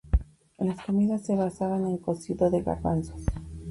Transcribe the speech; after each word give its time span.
Las 0.57 0.83
comidas 0.83 1.21
se 1.27 1.35
basaban 1.35 1.85
en 1.85 1.97
cocido 1.99 2.49
de 2.49 2.63
garbanzos. 2.63 3.21